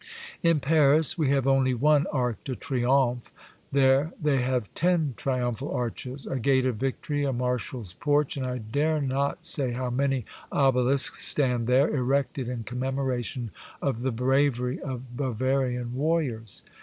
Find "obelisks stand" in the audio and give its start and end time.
10.51-11.67